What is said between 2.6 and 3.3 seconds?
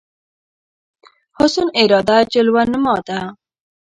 نما ده